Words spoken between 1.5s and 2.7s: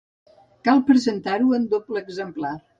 en doble exemplar.